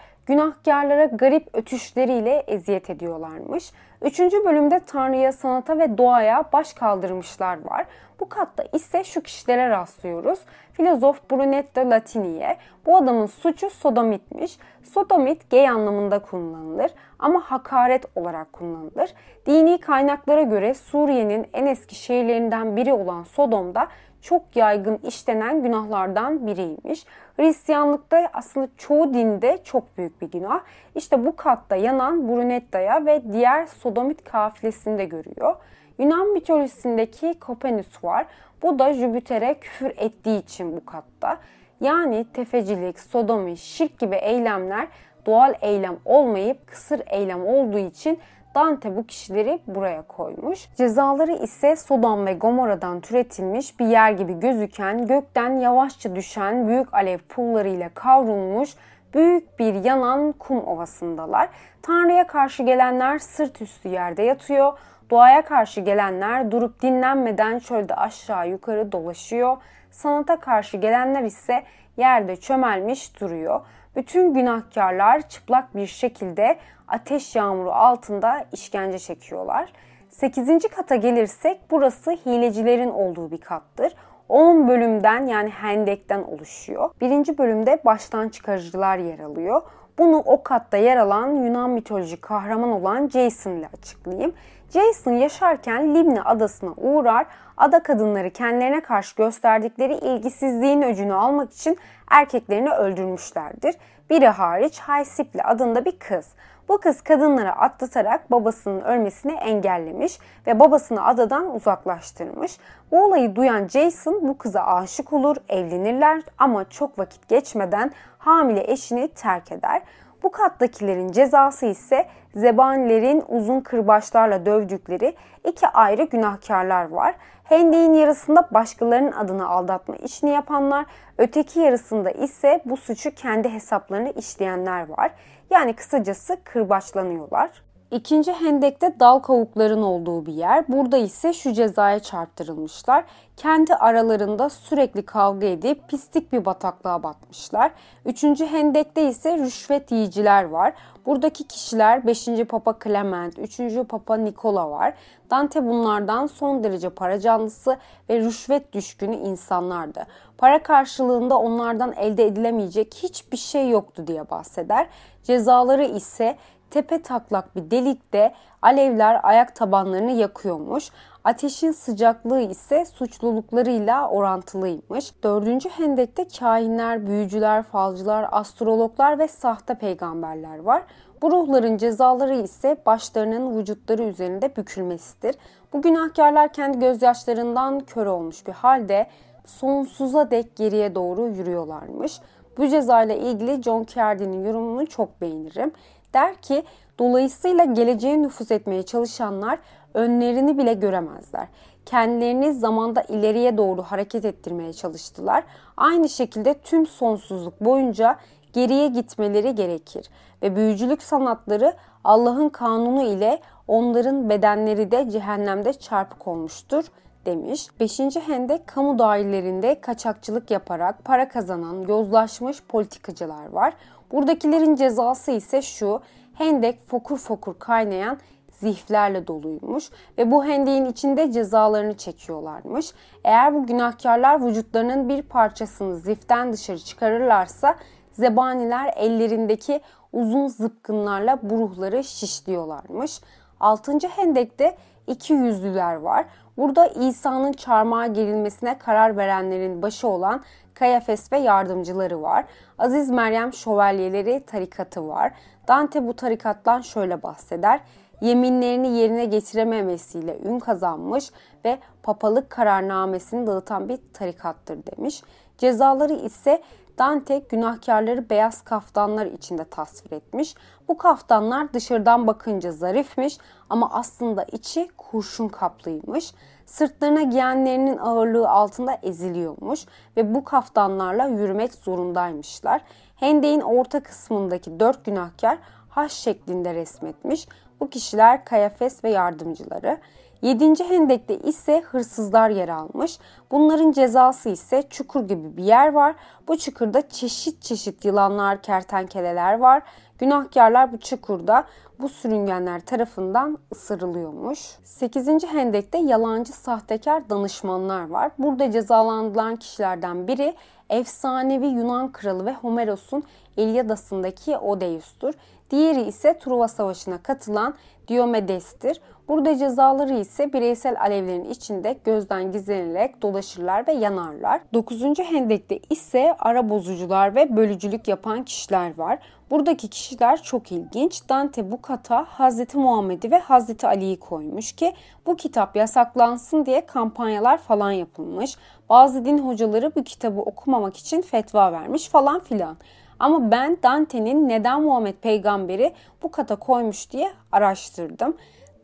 günahkarlara 0.25 1.05
garip 1.05 1.47
ötüşleriyle 1.53 2.43
eziyet 2.47 2.89
ediyorlarmış. 2.89 3.71
Üçüncü 4.01 4.45
bölümde 4.45 4.81
Tanrı'ya, 4.85 5.31
sanata 5.31 5.79
ve 5.79 5.97
doğaya 5.97 6.43
baş 6.53 6.73
kaldırmışlar 6.73 7.65
var. 7.65 7.85
Bu 8.21 8.29
katta 8.29 8.63
ise 8.73 9.03
şu 9.03 9.21
kişilere 9.21 9.69
rastlıyoruz. 9.69 10.39
Filozof 10.73 11.31
Brunetto 11.31 11.89
Latini'ye. 11.89 12.57
Bu 12.85 12.97
adamın 12.97 13.25
suçu 13.25 13.69
sodomitmiş. 13.69 14.57
Sodomit 14.83 15.51
gay 15.51 15.69
anlamında 15.69 16.19
kullanılır 16.19 16.91
ama 17.19 17.39
hakaret 17.39 18.05
olarak 18.15 18.53
kullanılır. 18.53 19.13
Dini 19.45 19.79
kaynaklara 19.79 20.41
göre 20.41 20.73
Suriye'nin 20.73 21.47
en 21.53 21.65
eski 21.65 21.95
şehirlerinden 21.95 22.75
biri 22.75 22.93
olan 22.93 23.23
Sodom'da 23.23 23.87
çok 24.21 24.55
yaygın 24.55 24.99
işlenen 25.03 25.63
günahlardan 25.63 26.47
biriymiş. 26.47 27.05
Hristiyanlıkta 27.35 28.29
aslında 28.33 28.67
çoğu 28.77 29.13
dinde 29.13 29.57
çok 29.63 29.97
büyük 29.97 30.21
bir 30.21 30.31
günah. 30.31 30.61
İşte 30.95 31.25
bu 31.25 31.35
katta 31.35 31.75
yanan 31.75 32.27
Brunetta'ya 32.27 33.05
ve 33.05 33.33
diğer 33.33 33.65
Sodomit 33.65 34.23
kafilesini 34.23 34.97
de 34.97 35.05
görüyor. 35.05 35.55
Yunan 36.01 36.33
mitolojisindeki 36.33 37.39
Kopenus 37.39 38.03
var. 38.03 38.25
Bu 38.61 38.79
da 38.79 38.93
Jüpiter'e 38.93 39.53
küfür 39.59 39.91
ettiği 39.97 40.43
için 40.43 40.75
bu 40.75 40.85
katta. 40.85 41.37
Yani 41.81 42.25
tefecilik, 42.33 42.99
sodomi, 42.99 43.57
şirk 43.57 43.99
gibi 43.99 44.15
eylemler 44.15 44.87
doğal 45.25 45.53
eylem 45.61 45.97
olmayıp 46.05 46.67
kısır 46.67 47.01
eylem 47.07 47.47
olduğu 47.47 47.77
için 47.77 48.19
Dante 48.55 48.95
bu 48.95 49.07
kişileri 49.07 49.59
buraya 49.67 50.01
koymuş. 50.01 50.67
Cezaları 50.75 51.31
ise 51.31 51.75
Sodom 51.75 52.25
ve 52.25 52.33
Gomorra'dan 52.33 53.01
türetilmiş 53.01 53.79
bir 53.79 53.85
yer 53.85 54.11
gibi 54.11 54.39
gözüken 54.39 55.07
gökten 55.07 55.49
yavaşça 55.49 56.15
düşen 56.15 56.67
büyük 56.67 56.93
alev 56.93 57.17
pullarıyla 57.17 57.89
kavrulmuş 57.93 58.75
büyük 59.13 59.59
bir 59.59 59.73
yanan 59.73 60.31
kum 60.31 60.67
ovasındalar. 60.67 61.49
Tanrı'ya 61.81 62.27
karşı 62.27 62.63
gelenler 62.63 63.19
sırt 63.19 63.61
üstü 63.61 63.89
yerde 63.89 64.23
yatıyor. 64.23 64.73
Doğaya 65.11 65.41
karşı 65.41 65.81
gelenler 65.81 66.51
durup 66.51 66.81
dinlenmeden 66.81 67.59
çölde 67.59 67.95
aşağı 67.95 68.49
yukarı 68.49 68.91
dolaşıyor. 68.91 69.57
Sanata 69.91 70.39
karşı 70.39 70.77
gelenler 70.77 71.23
ise 71.23 71.63
yerde 71.97 72.35
çömelmiş 72.35 73.21
duruyor. 73.21 73.61
Bütün 73.95 74.33
günahkarlar 74.33 75.29
çıplak 75.29 75.75
bir 75.75 75.87
şekilde 75.87 76.57
ateş 76.87 77.35
yağmuru 77.35 77.71
altında 77.71 78.45
işkence 78.51 78.99
çekiyorlar. 78.99 79.73
8. 80.09 80.67
kata 80.75 80.95
gelirsek 80.95 81.61
burası 81.71 82.11
hilecilerin 82.11 82.89
olduğu 82.89 83.31
bir 83.31 83.41
kattır. 83.41 83.95
10 84.29 84.67
bölümden 84.67 85.25
yani 85.25 85.49
hendekten 85.49 86.23
oluşuyor. 86.23 86.89
Birinci 87.01 87.37
bölümde 87.37 87.81
baştan 87.85 88.29
çıkarıcılar 88.29 88.97
yer 88.97 89.19
alıyor. 89.19 89.61
Bunu 89.99 90.17
o 90.17 90.43
katta 90.43 90.77
yer 90.77 90.97
alan 90.97 91.27
Yunan 91.27 91.69
mitolojik 91.69 92.21
kahraman 92.21 92.71
olan 92.71 93.07
Jason 93.07 93.51
ile 93.51 93.69
açıklayayım. 93.79 94.33
Jason 94.73 95.11
yaşarken 95.11 95.95
Libni 95.95 96.21
adasına 96.21 96.73
uğrar, 96.77 97.25
ada 97.57 97.83
kadınları 97.83 98.29
kendilerine 98.29 98.81
karşı 98.81 99.15
gösterdikleri 99.15 99.93
ilgisizliğin 99.93 100.81
öcünü 100.81 101.13
almak 101.13 101.53
için 101.53 101.77
erkeklerini 102.09 102.71
öldürmüşlerdir. 102.71 103.75
Biri 104.09 104.27
hariç 104.27 104.79
Haysipli 104.79 105.43
adında 105.43 105.85
bir 105.85 105.99
kız. 105.99 106.27
Bu 106.69 106.77
kız 106.77 107.01
kadınları 107.01 107.51
atlatarak 107.51 108.31
babasının 108.31 108.81
ölmesini 108.81 109.33
engellemiş 109.33 110.19
ve 110.47 110.59
babasını 110.59 111.05
adadan 111.05 111.55
uzaklaştırmış. 111.55 112.57
Bu 112.91 113.05
olayı 113.05 113.35
duyan 113.35 113.67
Jason 113.67 114.27
bu 114.27 114.37
kıza 114.37 114.61
aşık 114.61 115.13
olur, 115.13 115.35
evlenirler 115.49 116.21
ama 116.37 116.69
çok 116.69 116.99
vakit 116.99 117.29
geçmeden 117.29 117.91
hamile 118.17 118.71
eşini 118.71 119.07
terk 119.07 119.51
eder. 119.51 119.81
Bu 120.23 120.31
kattakilerin 120.31 121.11
cezası 121.11 121.65
ise 121.65 122.07
zebanilerin 122.35 123.23
uzun 123.27 123.61
kırbaçlarla 123.61 124.45
dövdükleri 124.45 125.15
iki 125.47 125.67
ayrı 125.67 126.03
günahkarlar 126.03 126.89
var. 126.89 127.15
Hendeyin 127.43 127.93
yarısında 127.93 128.47
başkalarının 128.51 129.11
adını 129.11 129.49
aldatma 129.49 129.95
işini 129.95 130.29
yapanlar, 130.29 130.85
öteki 131.17 131.59
yarısında 131.59 132.11
ise 132.11 132.61
bu 132.65 132.77
suçu 132.77 133.15
kendi 133.15 133.49
hesaplarını 133.49 134.09
işleyenler 134.09 134.89
var. 134.89 135.11
Yani 135.49 135.73
kısacası 135.73 136.37
kırbaçlanıyorlar. 136.43 137.70
İkinci 137.91 138.31
hendekte 138.31 138.99
dal 138.99 139.19
kavukların 139.19 139.81
olduğu 139.81 140.25
bir 140.25 140.33
yer. 140.33 140.67
Burada 140.67 140.97
ise 140.97 141.33
şu 141.33 141.53
cezaya 141.53 141.99
çarptırılmışlar. 141.99 143.03
Kendi 143.37 143.75
aralarında 143.75 144.49
sürekli 144.49 145.05
kavga 145.05 145.47
edip 145.47 145.87
pislik 145.87 146.33
bir 146.33 146.45
bataklığa 146.45 147.03
batmışlar. 147.03 147.71
Üçüncü 148.05 148.45
hendekte 148.45 149.09
ise 149.09 149.37
rüşvet 149.37 149.91
yiyiciler 149.91 150.43
var. 150.43 150.73
Buradaki 151.05 151.47
kişiler 151.47 152.07
5. 152.07 152.29
Papa 152.49 152.75
Clement, 152.83 153.39
3. 153.39 153.59
Papa 153.89 154.17
Nikola 154.17 154.71
var. 154.71 154.93
Dante 155.29 155.65
bunlardan 155.65 156.27
son 156.27 156.63
derece 156.63 156.89
para 156.89 157.19
canlısı 157.19 157.77
ve 158.09 158.19
rüşvet 158.19 158.73
düşkünü 158.73 159.15
insanlardı. 159.15 160.03
Para 160.37 160.63
karşılığında 160.63 161.37
onlardan 161.37 161.93
elde 161.93 162.25
edilemeyecek 162.25 162.93
hiçbir 163.03 163.37
şey 163.37 163.69
yoktu 163.69 164.07
diye 164.07 164.29
bahseder. 164.29 164.87
Cezaları 165.23 165.83
ise 165.85 166.37
tepe 166.71 167.01
taklak 167.01 167.55
bir 167.55 167.71
delikte 167.71 168.33
alevler 168.61 169.19
ayak 169.23 169.55
tabanlarını 169.55 170.11
yakıyormuş. 170.11 170.89
Ateşin 171.23 171.71
sıcaklığı 171.71 172.41
ise 172.41 172.85
suçluluklarıyla 172.85 174.09
orantılıymış. 174.09 175.23
Dördüncü 175.23 175.69
hendekte 175.69 176.27
kahinler, 176.39 177.07
büyücüler, 177.07 177.63
falcılar, 177.63 178.27
astrologlar 178.31 179.19
ve 179.19 179.27
sahte 179.27 179.73
peygamberler 179.73 180.59
var. 180.59 180.83
Bu 181.21 181.31
ruhların 181.31 181.77
cezaları 181.77 182.35
ise 182.35 182.77
başlarının 182.85 183.57
vücutları 183.57 184.03
üzerinde 184.03 184.55
bükülmesidir. 184.55 185.35
Bu 185.73 185.81
günahkarlar 185.81 186.53
kendi 186.53 186.79
gözyaşlarından 186.79 187.79
kör 187.79 188.05
olmuş 188.05 188.47
bir 188.47 188.53
halde 188.53 189.07
sonsuza 189.45 190.31
dek 190.31 190.55
geriye 190.55 190.95
doğru 190.95 191.27
yürüyorlarmış. 191.27 192.19
Bu 192.57 192.67
cezayla 192.67 193.15
ilgili 193.15 193.63
John 193.63 193.85
Cardy'nin 193.95 194.45
yorumunu 194.45 194.87
çok 194.87 195.21
beğenirim. 195.21 195.71
Der 196.13 196.35
ki 196.35 196.63
dolayısıyla 196.99 197.65
geleceğe 197.65 198.21
nüfuz 198.21 198.51
etmeye 198.51 198.83
çalışanlar 198.83 199.59
önlerini 199.93 200.57
bile 200.57 200.73
göremezler. 200.73 201.47
Kendilerini 201.85 202.53
zamanda 202.53 203.01
ileriye 203.01 203.57
doğru 203.57 203.81
hareket 203.81 204.25
ettirmeye 204.25 204.73
çalıştılar. 204.73 205.43
Aynı 205.77 206.09
şekilde 206.09 206.53
tüm 206.53 206.85
sonsuzluk 206.85 207.61
boyunca 207.61 208.17
geriye 208.53 208.87
gitmeleri 208.87 209.55
gerekir 209.55 210.09
ve 210.41 210.55
büyücülük 210.55 211.03
sanatları 211.03 211.73
Allah'ın 212.03 212.49
kanunu 212.49 213.03
ile 213.03 213.39
onların 213.67 214.29
bedenleri 214.29 214.91
de 214.91 215.09
cehennemde 215.09 215.73
çarpık 215.73 216.27
olmuştur 216.27 216.85
demiş. 217.25 217.67
5. 217.79 217.99
Hendek 217.99 218.67
kamu 218.67 218.99
dairelerinde 218.99 219.81
kaçakçılık 219.81 220.51
yaparak 220.51 221.05
para 221.05 221.29
kazanan 221.29 221.87
yozlaşmış 221.87 222.63
politikacılar 222.63 223.49
var. 223.49 223.73
Buradakilerin 224.11 224.75
cezası 224.75 225.31
ise 225.31 225.61
şu. 225.61 226.01
Hendek 226.33 226.87
fokur 226.87 227.17
fokur 227.17 227.59
kaynayan 227.59 228.17
ziflerle 228.51 229.27
doluymuş 229.27 229.89
ve 230.17 230.31
bu 230.31 230.45
hendeğin 230.45 230.85
içinde 230.85 231.31
cezalarını 231.31 231.97
çekiyorlarmış. 231.97 232.93
Eğer 233.23 233.53
bu 233.53 233.65
günahkarlar 233.65 234.45
vücutlarının 234.45 235.09
bir 235.09 235.21
parçasını 235.21 235.97
ziften 235.97 236.53
dışarı 236.53 236.79
çıkarırlarsa 236.79 237.75
zebaniler 238.11 238.93
ellerindeki 238.95 239.81
uzun 240.13 240.47
zıpkınlarla 240.47 241.39
bu 241.43 241.57
ruhları 241.57 242.03
şişliyorlarmış. 242.03 243.21
Altıncı 243.59 244.07
hendekte 244.07 244.77
iki 245.07 245.33
yüzlüler 245.33 245.95
var. 245.95 246.25
Burada 246.57 246.87
İsa'nın 246.87 247.51
çarmıha 247.51 248.07
gerilmesine 248.07 248.77
karar 248.77 249.17
verenlerin 249.17 249.81
başı 249.81 250.07
olan 250.07 250.43
Kayafes 250.81 251.31
ve 251.31 251.37
yardımcıları 251.37 252.21
var. 252.21 252.45
Aziz 252.77 253.09
Meryem 253.09 253.53
şövalyeleri 253.53 254.43
tarikatı 254.45 255.07
var. 255.07 255.33
Dante 255.67 256.07
bu 256.07 256.15
tarikattan 256.15 256.81
şöyle 256.81 257.23
bahseder. 257.23 257.79
Yeminlerini 258.21 258.97
yerine 258.97 259.25
getirememesiyle 259.25 260.39
ün 260.39 260.59
kazanmış 260.59 261.31
ve 261.65 261.79
papalık 262.03 262.49
kararnamesini 262.49 263.47
dağıtan 263.47 263.89
bir 263.89 263.99
tarikattır 264.13 264.79
demiş. 264.85 265.23
Cezaları 265.57 266.13
ise 266.13 266.61
Dante 266.97 267.39
günahkarları 267.39 268.29
beyaz 268.29 268.61
kaftanlar 268.61 269.25
içinde 269.25 269.63
tasvir 269.63 270.11
etmiş. 270.11 270.55
Bu 270.87 270.97
kaftanlar 270.97 271.73
dışarıdan 271.73 272.27
bakınca 272.27 272.71
zarifmiş 272.71 273.37
ama 273.69 273.89
aslında 273.93 274.43
içi 274.43 274.87
kurşun 274.97 275.47
kaplıymış. 275.47 276.33
Sırtlarına 276.71 277.21
giyenlerinin 277.21 277.97
ağırlığı 277.97 278.49
altında 278.49 278.97
eziliyormuş 279.03 279.85
ve 280.17 280.35
bu 280.35 280.43
kaftanlarla 280.43 281.27
yürümek 281.27 281.73
zorundaymışlar. 281.73 282.81
Hendeğin 283.15 283.61
orta 283.61 284.03
kısmındaki 284.03 284.79
dört 284.79 285.05
günahkar 285.05 285.57
H 285.89 286.09
şeklinde 286.09 286.73
resmetmiş. 286.73 287.47
Bu 287.79 287.89
kişiler 287.89 288.45
Kayafes 288.45 289.03
ve 289.03 289.09
yardımcıları. 289.09 289.97
7. 290.41 290.83
hendekte 290.83 291.37
ise 291.37 291.81
hırsızlar 291.81 292.49
yer 292.49 292.69
almış. 292.69 293.19
Bunların 293.51 293.91
cezası 293.91 294.49
ise 294.49 294.83
çukur 294.89 295.27
gibi 295.27 295.57
bir 295.57 295.63
yer 295.63 295.93
var. 295.93 296.15
Bu 296.47 296.57
çukurda 296.57 297.09
çeşit 297.09 297.61
çeşit 297.61 298.05
yılanlar, 298.05 298.61
kertenkeleler 298.61 299.59
var. 299.59 299.81
Günahkarlar 300.21 300.93
bu 300.93 300.97
çukurda 300.99 301.63
bu 301.99 302.09
sürüngenler 302.09 302.81
tarafından 302.81 303.57
ısırılıyormuş. 303.71 304.59
8. 304.83 305.27
hendekte 305.27 305.97
yalancı 305.97 306.53
sahtekar 306.53 307.29
danışmanlar 307.29 308.09
var. 308.09 308.31
Burada 308.37 308.71
cezalandırılan 308.71 309.55
kişilerden 309.55 310.27
biri 310.27 310.55
efsanevi 310.89 311.67
Yunan 311.67 312.11
kralı 312.11 312.45
ve 312.45 312.53
Homeros'un 312.53 313.23
İlyadası'ndaki 313.57 314.57
Odeus'tur. 314.57 315.33
Diğeri 315.71 316.01
ise 316.01 316.39
Truva 316.39 316.67
Savaşı'na 316.67 317.17
katılan 317.17 317.75
Diomedes'tir. 318.07 319.01
Burada 319.27 319.57
cezaları 319.57 320.13
ise 320.13 320.53
bireysel 320.53 321.01
alevlerin 321.01 321.49
içinde 321.49 321.97
gözden 322.03 322.51
gizlenerek 322.51 323.21
dolaşırlar 323.21 323.87
ve 323.87 323.91
yanarlar. 323.91 324.61
9. 324.73 325.19
hendekte 325.19 325.79
ise 325.89 326.35
ara 326.39 326.69
bozucular 326.69 327.35
ve 327.35 327.55
bölücülük 327.55 328.07
yapan 328.07 328.45
kişiler 328.45 328.97
var. 328.97 329.19
Buradaki 329.51 329.87
kişiler 329.87 330.41
çok 330.41 330.71
ilginç. 330.71 331.29
Dante 331.29 331.71
bu 331.71 331.81
kata 331.81 332.25
Hazreti 332.29 332.77
Muhammed'i 332.77 333.31
ve 333.31 333.39
Hazreti 333.39 333.87
Ali'yi 333.87 334.19
koymuş 334.19 334.71
ki 334.71 334.93
bu 335.25 335.35
kitap 335.35 335.75
yasaklansın 335.75 336.65
diye 336.65 336.85
kampanyalar 336.85 337.57
falan 337.57 337.91
yapılmış. 337.91 338.57
Bazı 338.89 339.25
din 339.25 339.37
hocaları 339.37 339.95
bu 339.95 340.03
kitabı 340.03 340.41
okumamak 340.41 340.97
için 340.97 341.21
fetva 341.21 341.71
vermiş 341.71 342.09
falan 342.09 342.39
filan. 342.39 342.77
Ama 343.19 343.51
ben 343.51 343.77
Dante'nin 343.83 344.49
neden 344.49 344.81
Muhammed 344.81 345.15
peygamberi 345.15 345.93
bu 346.23 346.31
kata 346.31 346.55
koymuş 346.55 347.11
diye 347.11 347.31
araştırdım. 347.51 348.37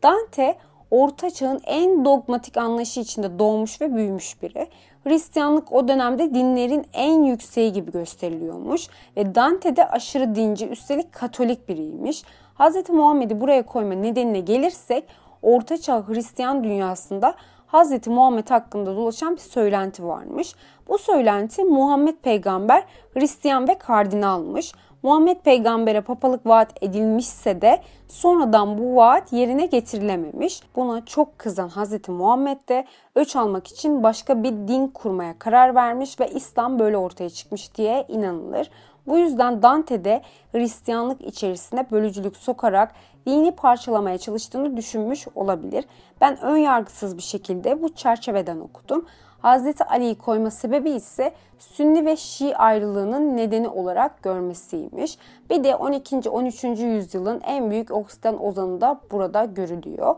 Dante 0.07 0.55
Orta 0.91 1.29
Çağ'ın 1.29 1.61
en 1.63 2.05
dogmatik 2.05 2.57
anlayışı 2.57 2.99
içinde 2.99 3.39
doğmuş 3.39 3.81
ve 3.81 3.95
büyümüş 3.95 4.41
biri. 4.41 4.67
Hristiyanlık 5.03 5.71
o 5.71 5.87
dönemde 5.87 6.33
dinlerin 6.33 6.85
en 6.93 7.23
yükseği 7.23 7.73
gibi 7.73 7.91
gösteriliyormuş 7.91 8.87
ve 9.17 9.35
Dante 9.35 9.75
de 9.75 9.87
aşırı 9.87 10.35
dinci 10.35 10.67
üstelik 10.67 11.13
katolik 11.13 11.69
biriymiş. 11.69 12.23
Hz. 12.59 12.89
Muhammed'i 12.89 13.41
buraya 13.41 13.65
koyma 13.65 13.93
nedenine 13.93 14.39
gelirsek 14.39 15.03
Orta 15.41 15.77
Çağ 15.77 16.07
Hristiyan 16.07 16.63
dünyasında 16.63 17.35
Hz. 17.67 18.07
Muhammed 18.07 18.49
hakkında 18.49 18.95
dolaşan 18.95 19.35
bir 19.35 19.41
söylenti 19.41 20.03
varmış. 20.05 20.55
Bu 20.87 20.97
söylenti 20.97 21.63
Muhammed 21.63 22.15
peygamber 22.15 22.83
Hristiyan 23.13 23.67
ve 23.67 23.77
kardinalmış. 23.77 24.73
Muhammed 25.03 25.37
peygambere 25.37 26.01
papalık 26.01 26.45
vaat 26.45 26.83
edilmişse 26.83 27.61
de 27.61 27.81
sonradan 28.07 28.77
bu 28.77 28.95
vaat 28.95 29.33
yerine 29.33 29.65
getirilememiş. 29.65 30.61
Buna 30.75 31.05
çok 31.05 31.39
kızan 31.39 31.69
Hz. 31.69 32.09
Muhammed 32.09 32.57
de 32.69 32.85
öç 33.15 33.35
almak 33.35 33.67
için 33.67 34.03
başka 34.03 34.43
bir 34.43 34.51
din 34.51 34.87
kurmaya 34.87 35.39
karar 35.39 35.75
vermiş 35.75 36.19
ve 36.19 36.29
İslam 36.29 36.79
böyle 36.79 36.97
ortaya 36.97 37.29
çıkmış 37.29 37.75
diye 37.75 38.05
inanılır. 38.07 38.69
Bu 39.07 39.17
yüzden 39.17 39.61
Dante 39.61 40.03
de 40.03 40.21
Hristiyanlık 40.51 41.21
içerisine 41.21 41.91
bölücülük 41.91 42.37
sokarak 42.37 42.91
dini 43.27 43.51
parçalamaya 43.51 44.17
çalıştığını 44.17 44.77
düşünmüş 44.77 45.27
olabilir. 45.35 45.85
Ben 46.21 46.41
ön 46.41 46.57
yargısız 46.57 47.17
bir 47.17 47.21
şekilde 47.21 47.81
bu 47.81 47.95
çerçeveden 47.95 48.59
okudum. 48.59 49.05
Hazreti 49.47 49.83
Ali'yi 49.83 50.17
koyma 50.17 50.51
sebebi 50.51 50.89
ise 50.89 51.33
Sünni 51.59 52.05
ve 52.05 52.17
Şii 52.17 52.57
ayrılığının 52.57 53.37
nedeni 53.37 53.67
olarak 53.67 54.23
görmesiymiş. 54.23 55.17
Bir 55.49 55.63
de 55.63 55.75
12. 55.75 56.29
13. 56.29 56.63
yüzyılın 56.63 57.41
en 57.45 57.71
büyük 57.71 57.91
Oksidan 57.91 58.45
ozanı 58.45 58.81
da 58.81 58.99
burada 59.11 59.45
görülüyor. 59.45 60.15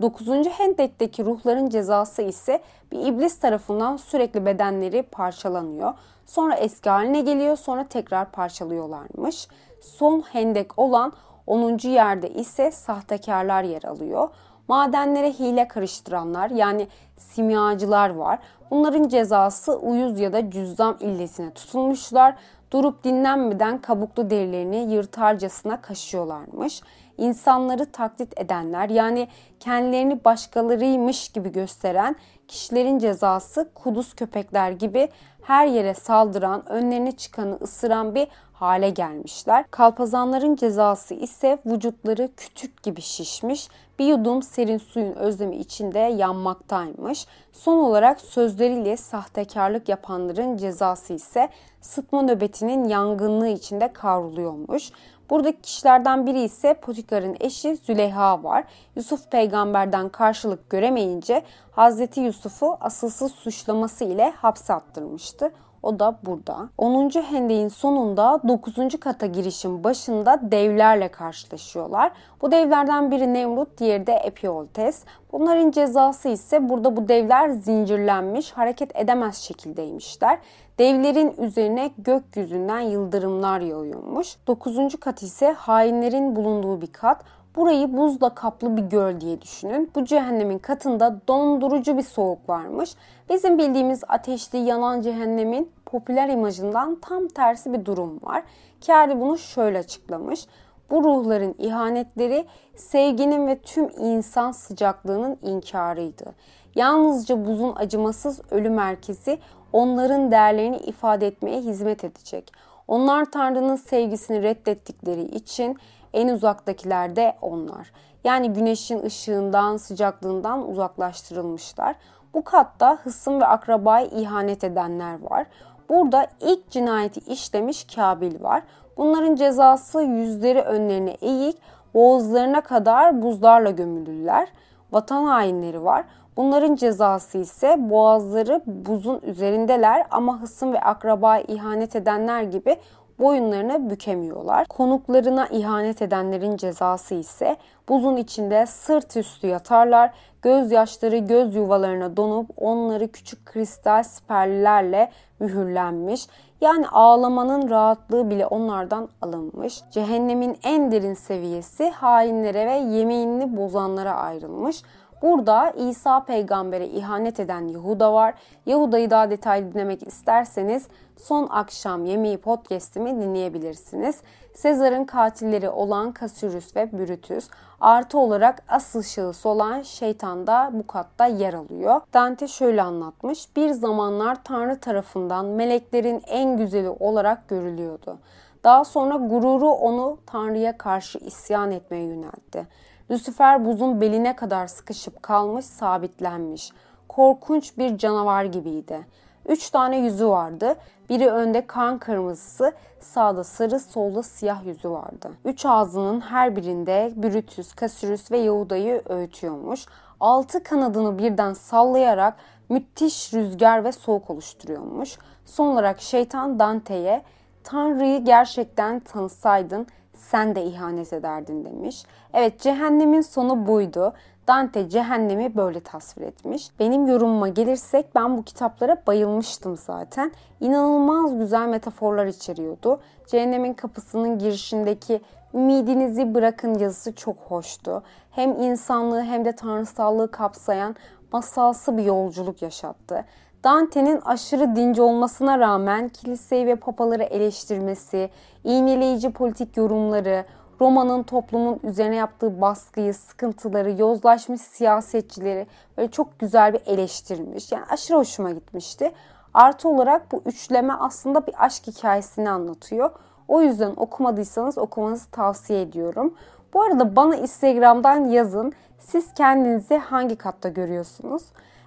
9. 0.00 0.28
Hendek'teki 0.28 1.24
ruhların 1.24 1.68
cezası 1.68 2.22
ise 2.22 2.60
bir 2.92 3.06
iblis 3.06 3.38
tarafından 3.38 3.96
sürekli 3.96 4.46
bedenleri 4.46 5.02
parçalanıyor. 5.02 5.94
Sonra 6.26 6.54
eski 6.54 6.90
haline 6.90 7.20
geliyor 7.20 7.56
sonra 7.56 7.84
tekrar 7.84 8.30
parçalıyorlarmış. 8.30 9.48
Son 9.80 10.20
hendek 10.20 10.78
olan 10.78 11.12
10. 11.46 11.78
yerde 11.88 12.30
ise 12.30 12.70
sahtekarlar 12.70 13.62
yer 13.62 13.82
alıyor. 13.82 14.28
Madenlere 14.68 15.32
hile 15.32 15.68
karıştıranlar 15.68 16.50
yani 16.50 16.88
simyacılar 17.16 18.10
var. 18.10 18.38
Bunların 18.72 19.08
cezası 19.08 19.76
uyuz 19.76 20.20
ya 20.20 20.32
da 20.32 20.50
cüzzam 20.50 20.96
illetine 21.00 21.50
tutulmuşlar. 21.50 22.34
Durup 22.70 23.04
dinlenmeden 23.04 23.78
kabuklu 23.78 24.30
derilerini 24.30 24.92
yırtarcasına 24.92 25.80
kaşıyorlarmış. 25.80 26.80
İnsanları 27.18 27.92
taklit 27.92 28.40
edenler 28.40 28.88
yani 28.88 29.28
kendilerini 29.60 30.24
başkalarıymış 30.24 31.28
gibi 31.28 31.52
gösteren 31.52 32.16
kişilerin 32.48 32.98
cezası 32.98 33.70
kuduz 33.74 34.14
köpekler 34.14 34.70
gibi 34.70 35.08
her 35.42 35.66
yere 35.66 35.94
saldıran, 35.94 36.68
önlerine 36.68 37.12
çıkanı 37.12 37.58
ısıran 37.62 38.14
bir 38.14 38.28
hale 38.52 38.90
gelmişler. 38.90 39.64
Kalpazanların 39.70 40.56
cezası 40.56 41.14
ise 41.14 41.58
vücutları 41.66 42.30
kütük 42.36 42.82
gibi 42.82 43.00
şişmiş, 43.00 43.68
bir 43.98 44.06
yudum 44.06 44.42
serin 44.42 44.78
suyun 44.78 45.12
özlemi 45.12 45.56
içinde 45.56 45.98
yanmaktaymış. 45.98 47.26
Son 47.52 47.78
olarak 47.78 48.20
sözleriyle 48.20 48.96
sahtekarlık 48.96 49.88
yapanların 49.88 50.56
cezası 50.56 51.12
ise 51.12 51.48
sıtma 51.80 52.22
nöbetinin 52.22 52.84
yangınlığı 52.84 53.48
içinde 53.48 53.92
kavruluyormuş. 53.92 54.90
Buradaki 55.32 55.62
kişilerden 55.62 56.26
biri 56.26 56.40
ise 56.40 56.74
Potikar'ın 56.74 57.36
eşi 57.40 57.76
Züleyha 57.76 58.42
var. 58.42 58.64
Yusuf 58.96 59.30
peygamberden 59.30 60.08
karşılık 60.08 60.70
göremeyince 60.70 61.42
Hazreti 61.70 62.20
Yusuf'u 62.20 62.76
asılsız 62.80 63.32
suçlaması 63.32 64.04
ile 64.04 64.30
hapse 64.30 64.74
attırmıştı. 64.74 65.52
O 65.82 65.98
da 65.98 66.18
burada. 66.26 66.68
10. 66.78 67.10
hendeğin 67.10 67.68
sonunda 67.68 68.40
9. 68.48 69.00
kata 69.00 69.26
girişin 69.26 69.84
başında 69.84 70.40
devlerle 70.42 71.08
karşılaşıyorlar. 71.08 72.12
Bu 72.42 72.52
devlerden 72.52 73.10
biri 73.10 73.34
Nemrut, 73.34 73.78
diğeri 73.78 74.06
de 74.06 74.12
Epioltes. 74.12 75.04
Bunların 75.32 75.70
cezası 75.70 76.28
ise 76.28 76.68
burada 76.68 76.96
bu 76.96 77.08
devler 77.08 77.48
zincirlenmiş, 77.48 78.52
hareket 78.52 78.96
edemez 78.96 79.36
şekildeymişler. 79.36 80.38
Devlerin 80.78 81.34
üzerine 81.38 81.90
gökyüzünden 81.98 82.80
yıldırımlar 82.80 83.60
yağıyormuş. 83.60 84.36
9. 84.46 85.00
kat 85.00 85.22
ise 85.22 85.52
hainlerin 85.52 86.36
bulunduğu 86.36 86.80
bir 86.80 86.92
kat. 86.92 87.24
Burayı 87.56 87.96
buzla 87.96 88.34
kaplı 88.34 88.76
bir 88.76 88.82
göl 88.82 89.20
diye 89.20 89.42
düşünün. 89.42 89.90
Bu 89.94 90.04
cehennemin 90.04 90.58
katında 90.58 91.20
dondurucu 91.28 91.98
bir 91.98 92.02
soğuk 92.02 92.48
varmış. 92.48 92.94
Bizim 93.28 93.58
bildiğimiz 93.58 94.02
ateşli 94.08 94.58
yanan 94.58 95.00
cehennemin 95.00 95.72
popüler 95.86 96.28
imajından 96.28 97.00
tam 97.00 97.28
tersi 97.28 97.72
bir 97.72 97.84
durum 97.84 98.20
var. 98.22 98.42
Kerdi 98.80 99.20
bunu 99.20 99.38
şöyle 99.38 99.78
açıklamış. 99.78 100.46
Bu 100.90 101.04
ruhların 101.04 101.54
ihanetleri 101.58 102.46
sevginin 102.76 103.46
ve 103.46 103.58
tüm 103.58 103.90
insan 103.98 104.52
sıcaklığının 104.52 105.38
inkarıydı. 105.42 106.34
Yalnızca 106.74 107.46
buzun 107.46 107.72
acımasız 107.76 108.40
ölü 108.50 108.70
merkezi 108.70 109.38
onların 109.72 110.30
değerlerini 110.30 110.76
ifade 110.76 111.26
etmeye 111.26 111.60
hizmet 111.60 112.04
edecek. 112.04 112.52
Onlar 112.88 113.24
Tanrı'nın 113.30 113.76
sevgisini 113.76 114.42
reddettikleri 114.42 115.22
için 115.22 115.76
en 116.12 116.28
uzaktakiler 116.28 117.16
de 117.16 117.36
onlar. 117.40 117.92
Yani 118.24 118.52
güneşin 118.52 119.02
ışığından, 119.02 119.76
sıcaklığından 119.76 120.70
uzaklaştırılmışlar. 120.70 121.96
Bu 122.34 122.44
katta 122.44 122.98
hısım 123.02 123.40
ve 123.40 123.46
akrabayı 123.46 124.06
ihanet 124.06 124.64
edenler 124.64 125.22
var. 125.22 125.46
Burada 125.88 126.26
ilk 126.40 126.70
cinayeti 126.70 127.32
işlemiş 127.32 127.84
Kabil 127.94 128.42
var. 128.42 128.62
Bunların 128.96 129.34
cezası 129.34 130.02
yüzleri 130.02 130.60
önlerine 130.60 131.10
eğik, 131.10 131.56
boğazlarına 131.94 132.60
kadar 132.60 133.22
buzlarla 133.22 133.70
gömülürler. 133.70 134.48
Vatan 134.92 135.24
hainleri 135.24 135.84
var. 135.84 136.04
Bunların 136.36 136.74
cezası 136.74 137.38
ise 137.38 137.76
boğazları 137.78 138.62
buzun 138.66 139.20
üzerindeler 139.22 140.06
ama 140.10 140.40
hısım 140.40 140.72
ve 140.72 140.80
akraba 140.80 141.38
ihanet 141.38 141.96
edenler 141.96 142.42
gibi 142.42 142.76
boyunlarını 143.22 143.90
bükemiyorlar. 143.90 144.66
Konuklarına 144.66 145.46
ihanet 145.46 146.02
edenlerin 146.02 146.56
cezası 146.56 147.14
ise 147.14 147.56
buzun 147.88 148.16
içinde 148.16 148.66
sırt 148.66 149.16
üstü 149.16 149.46
yatarlar. 149.46 150.10
Gözyaşları 150.42 151.16
göz 151.16 151.54
yuvalarına 151.54 152.16
donup 152.16 152.50
onları 152.56 153.08
küçük 153.08 153.46
kristal 153.46 154.02
siperlerle 154.02 155.10
mühürlenmiş. 155.40 156.26
Yani 156.60 156.88
ağlamanın 156.88 157.70
rahatlığı 157.70 158.30
bile 158.30 158.46
onlardan 158.46 159.08
alınmış. 159.22 159.80
Cehennemin 159.90 160.58
en 160.64 160.92
derin 160.92 161.14
seviyesi 161.14 161.90
hainlere 161.90 162.66
ve 162.66 162.74
yemeğini 162.74 163.56
bozanlara 163.56 164.12
ayrılmış. 164.14 164.82
Burada 165.22 165.70
İsa 165.70 166.24
peygambere 166.24 166.86
ihanet 166.86 167.40
eden 167.40 167.68
Yahuda 167.68 168.12
var. 168.12 168.34
Yahuda'yı 168.66 169.10
daha 169.10 169.30
detaylı 169.30 169.72
dinlemek 169.74 170.06
isterseniz 170.06 170.88
Son 171.22 171.46
Akşam 171.50 172.04
Yemeği 172.04 172.38
podcast'imi 172.38 173.20
dinleyebilirsiniz. 173.20 174.20
Sezar'ın 174.54 175.04
katilleri 175.04 175.68
olan 175.70 176.14
Cassius 176.20 176.76
ve 176.76 176.92
Brutus 176.92 177.48
artı 177.80 178.18
olarak 178.18 178.62
asıl 178.68 179.02
şahıs 179.02 179.46
olan 179.46 179.82
şeytan 179.82 180.46
da 180.46 180.70
bu 180.72 180.86
katta 180.86 181.26
yer 181.26 181.54
alıyor. 181.54 182.00
Dante 182.14 182.48
şöyle 182.48 182.82
anlatmış. 182.82 183.56
Bir 183.56 183.70
zamanlar 183.70 184.44
Tanrı 184.44 184.80
tarafından 184.80 185.46
meleklerin 185.46 186.22
en 186.26 186.56
güzeli 186.56 186.88
olarak 186.88 187.48
görülüyordu. 187.48 188.18
Daha 188.64 188.84
sonra 188.84 189.16
gururu 189.16 189.70
onu 189.70 190.18
Tanrı'ya 190.26 190.78
karşı 190.78 191.18
isyan 191.18 191.70
etmeye 191.70 192.04
yöneltti. 192.04 192.66
Lucifer 193.10 193.64
buzun 193.64 194.00
beline 194.00 194.36
kadar 194.36 194.66
sıkışıp 194.66 195.22
kalmış, 195.22 195.64
sabitlenmiş. 195.64 196.72
Korkunç 197.08 197.78
bir 197.78 197.98
canavar 197.98 198.44
gibiydi. 198.44 199.06
Üç 199.48 199.70
tane 199.70 199.98
yüzü 199.98 200.28
vardı. 200.28 200.74
Biri 201.08 201.30
önde 201.30 201.66
kan 201.66 201.98
kırmızısı, 201.98 202.72
sağda 203.00 203.44
sarı, 203.44 203.80
solda 203.80 204.22
siyah 204.22 204.66
yüzü 204.66 204.90
vardı. 204.90 205.30
Üç 205.44 205.66
ağzının 205.66 206.20
her 206.20 206.56
birinde 206.56 207.12
Brutus, 207.16 207.76
Cassius 207.76 208.30
ve 208.30 208.38
Yahuda'yı 208.38 209.02
öğütüyormuş. 209.08 209.86
Altı 210.20 210.62
kanadını 210.62 211.18
birden 211.18 211.52
sallayarak 211.52 212.34
müthiş 212.68 213.34
rüzgar 213.34 213.84
ve 213.84 213.92
soğuk 213.92 214.30
oluşturuyormuş. 214.30 215.18
Son 215.44 215.66
olarak 215.66 216.00
şeytan 216.00 216.58
Dante'ye 216.58 217.22
Tanrı'yı 217.64 218.24
gerçekten 218.24 219.00
tanısaydın 219.00 219.86
sen 220.14 220.54
de 220.54 220.64
ihanet 220.64 221.12
ederdin 221.12 221.64
demiş. 221.64 222.04
Evet 222.32 222.60
cehennemin 222.60 223.20
sonu 223.20 223.66
buydu. 223.66 224.12
Dante 224.48 224.88
cehennemi 224.88 225.56
böyle 225.56 225.80
tasvir 225.80 226.22
etmiş. 226.22 226.70
Benim 226.80 227.06
yorumuma 227.06 227.48
gelirsek 227.48 228.14
ben 228.14 228.36
bu 228.36 228.42
kitaplara 228.42 229.02
bayılmıştım 229.06 229.76
zaten. 229.76 230.32
İnanılmaz 230.60 231.38
güzel 231.38 231.68
metaforlar 231.68 232.26
içeriyordu. 232.26 233.00
Cehennemin 233.26 233.72
kapısının 233.74 234.38
girişindeki 234.38 235.20
ümidinizi 235.54 236.34
bırakın 236.34 236.78
yazısı 236.78 237.14
çok 237.14 237.36
hoştu. 237.36 238.02
Hem 238.30 238.60
insanlığı 238.60 239.22
hem 239.22 239.44
de 239.44 239.52
tanrısallığı 239.52 240.30
kapsayan 240.30 240.96
masalsı 241.32 241.96
bir 241.96 242.04
yolculuk 242.04 242.62
yaşattı. 242.62 243.24
Dante'nin 243.64 244.20
aşırı 244.24 244.76
dinci 244.76 245.02
olmasına 245.02 245.58
rağmen 245.58 246.08
kiliseyi 246.08 246.66
ve 246.66 246.76
papaları 246.76 247.22
eleştirmesi, 247.22 248.30
iğneleyici 248.64 249.32
politik 249.32 249.76
yorumları, 249.76 250.44
Roma'nın 250.82 251.22
toplumun 251.22 251.80
üzerine 251.82 252.16
yaptığı 252.16 252.60
baskıyı, 252.60 253.14
sıkıntıları, 253.14 253.90
yozlaşmış 253.90 254.60
siyasetçileri 254.60 255.66
böyle 255.96 256.10
çok 256.10 256.38
güzel 256.38 256.72
bir 256.72 256.80
eleştirmiş. 256.86 257.72
Yani 257.72 257.84
aşırı 257.90 258.16
hoşuma 258.16 258.50
gitmişti. 258.50 259.12
Artı 259.54 259.88
olarak 259.88 260.32
bu 260.32 260.42
üçleme 260.46 260.92
aslında 260.92 261.46
bir 261.46 261.64
aşk 261.64 261.86
hikayesini 261.86 262.50
anlatıyor. 262.50 263.10
O 263.48 263.62
yüzden 263.62 263.92
okumadıysanız 263.96 264.78
okumanızı 264.78 265.30
tavsiye 265.30 265.82
ediyorum. 265.82 266.34
Bu 266.74 266.82
arada 266.82 267.16
bana 267.16 267.36
Instagram'dan 267.36 268.24
yazın. 268.24 268.72
Siz 268.98 269.34
kendinizi 269.34 269.96
hangi 269.96 270.36
katta 270.36 270.68
görüyorsunuz? 270.68 271.42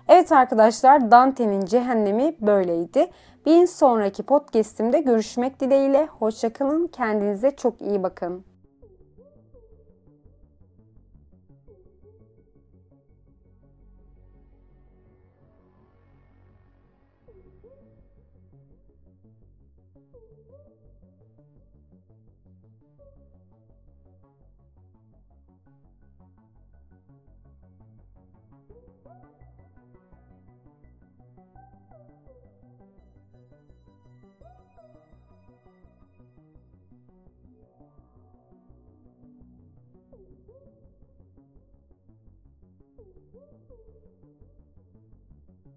Evet 0.08 0.32
arkadaşlar 0.32 1.12
Dante'nin 1.12 1.66
cehennemi 1.66 2.36
böyleydi. 2.42 3.12
Bir 3.46 3.68
sonraki 3.68 4.24
podcastimde 4.24 5.00
görüşmek 5.00 5.60
dileğiyle. 5.60 6.06
Hoşçakalın. 6.06 6.88
Kendinize 6.88 7.52
çok 7.52 7.82
iyi 7.82 8.04
bakın. 8.04 8.55